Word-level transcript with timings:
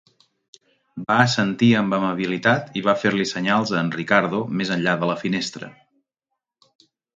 Va 1.11 1.17
assentir 1.25 1.69
amb 1.81 1.97
amabilitat 1.97 2.73
i 2.81 2.83
va 2.89 2.97
fer-li 3.03 3.29
senyals 3.33 3.75
a 3.75 3.79
en 3.83 3.93
Ricardo 3.99 4.41
més 4.63 4.75
enllà 4.79 4.99
de 5.05 5.13
la 5.13 5.21
finestra. 5.23 5.73